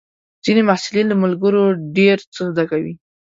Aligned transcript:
ځینې 0.45 0.61
محصلین 0.69 1.05
له 1.09 1.15
ملګرو 1.23 1.63
ډېر 1.97 2.17
څه 2.33 2.41
زده 2.49 2.63
کوي. 2.71 2.93